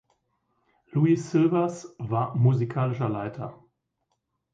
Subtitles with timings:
[0.93, 3.63] Louis Silvers war musikalischer Leiter.